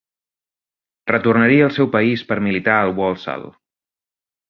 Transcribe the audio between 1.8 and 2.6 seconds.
país per